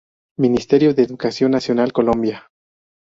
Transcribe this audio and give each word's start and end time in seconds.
Ministerio 0.39 0.95
de 0.95 1.03
Educación 1.03 1.51
Nacional. 1.51 1.93
Colombia. 1.93 2.49